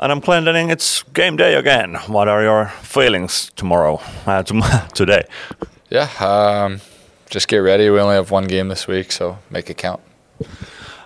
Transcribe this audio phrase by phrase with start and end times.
[0.00, 0.70] Adam Clendening.
[0.70, 1.94] It's game day again.
[2.06, 4.62] What are your feelings tomorrow, uh, tom-
[4.94, 5.24] today?
[5.90, 6.80] Yeah, um,
[7.30, 7.90] just get ready.
[7.90, 10.00] We only have one game this week, so make it count.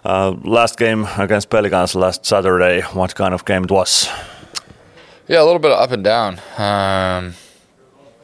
[0.04, 2.82] Uh, last game against Pelicans last Saturday.
[2.92, 4.08] What kind of game it was?
[5.28, 6.40] Yeah, a little bit of up and down.
[6.58, 7.34] Um,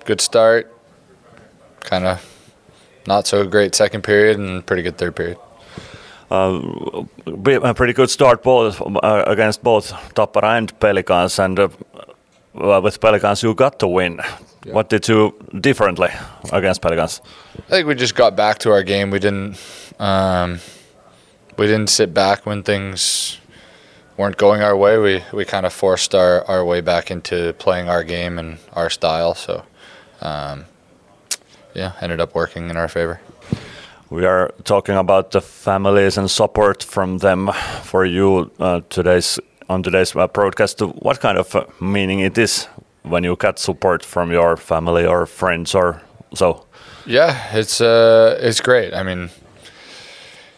[0.04, 0.74] good start,
[1.80, 2.24] kind of
[3.06, 5.38] not so great second period, and pretty good third period.
[6.30, 11.68] Uh, a pretty good start both uh, against both Tappara and Pelicans, and uh,
[12.82, 14.20] with Pelicans you got to win.
[14.66, 14.74] Yeah.
[14.74, 16.10] What did you differently
[16.52, 17.22] against Pelicans?
[17.56, 19.10] I think we just got back to our game.
[19.10, 19.56] We didn't
[19.98, 20.60] um,
[21.56, 23.38] we didn't sit back when things
[24.18, 24.98] weren't going our way.
[24.98, 28.90] We we kind of forced our, our way back into playing our game and our
[28.90, 29.34] style.
[29.34, 29.64] So
[30.20, 30.66] um,
[31.74, 33.20] yeah, ended up working in our favor.
[34.10, 37.50] We are talking about the families and support from them
[37.82, 40.80] for you uh, today's on today's uh, broadcast.
[40.80, 42.64] What kind of uh, meaning it is
[43.02, 46.00] when you get support from your family or friends or
[46.34, 46.64] so?
[47.04, 48.94] Yeah, it's uh, it's great.
[48.94, 49.28] I mean,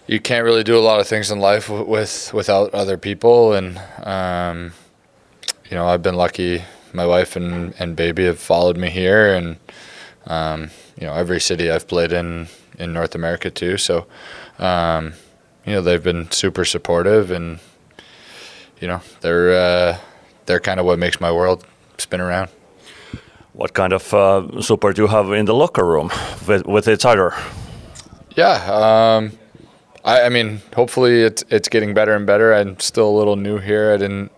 [0.06, 3.80] you can't really do a lot of things in life with without other people, and
[4.04, 4.72] um,
[5.68, 6.62] you know, I've been lucky.
[6.92, 9.56] My wife and, and baby have followed me here, and
[10.26, 12.46] um, you know, every city I've played in
[12.80, 13.76] in North America too.
[13.76, 14.06] So,
[14.58, 15.12] um,
[15.64, 17.60] you know, they've been super supportive, and
[18.80, 19.98] you know, they're uh,
[20.46, 21.64] they're kind of what makes my world
[21.98, 22.48] spin around.
[23.52, 26.10] What kind of uh, support do you have in the locker room
[26.48, 27.34] with with each other?
[28.36, 29.32] Yeah, um,
[30.04, 32.54] I, I mean, hopefully it's it's getting better and better.
[32.54, 33.92] I'm still a little new here.
[33.92, 34.30] I didn't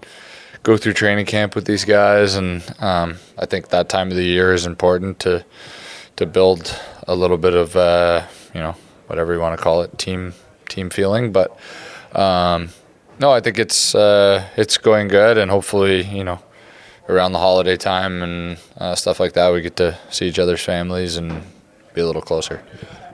[0.63, 4.25] go through training camp with these guys, and um, I think that time of the
[4.25, 5.45] year is important to
[6.17, 8.75] to build a little bit of uh, you know
[9.07, 10.35] whatever you want to call it team
[10.69, 11.33] team feeling.
[11.33, 11.57] But
[12.15, 12.71] um,
[13.19, 16.41] no, I think it's uh, it's going good, and hopefully you know
[17.09, 20.63] around the holiday time and uh, stuff like that, we get to see each other's
[20.63, 21.43] families and
[21.95, 22.63] be a little closer.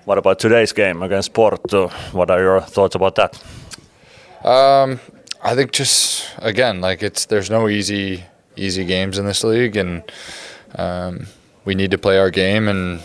[0.05, 1.89] What about today's game against Porto?
[2.13, 3.43] What are your thoughts about that?
[4.45, 5.01] Um,
[5.43, 8.25] I think just again, like it's there's no easy
[8.57, 10.03] easy games in this league, and
[10.77, 11.27] um,
[11.65, 13.01] we need to play our game and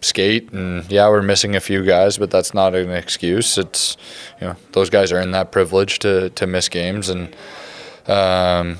[0.00, 3.58] skate and yeah we're missing a few guys but that's not an excuse.
[3.58, 3.96] It's
[4.40, 7.34] you know those guys are in that privilege to to miss games and
[8.06, 8.78] um,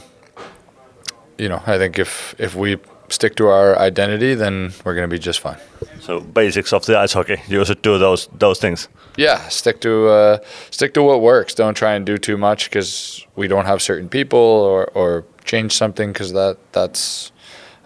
[1.36, 5.14] you know i think if if we stick to our identity then we're going to
[5.14, 5.56] be just fine.
[6.00, 8.88] So basics of the ice hockey you should do those those things.
[9.16, 10.38] Yeah stick to uh,
[10.70, 11.54] stick to what works.
[11.54, 15.72] Don't try and do too much because we don't have certain people or or change
[15.72, 17.32] something because that that's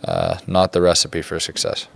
[0.04, 1.86] uh, not the recipe for success